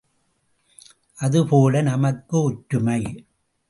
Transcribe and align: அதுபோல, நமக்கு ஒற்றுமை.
அதுபோல, 1.15 1.81
நமக்கு 1.81 2.41
ஒற்றுமை. 2.41 3.25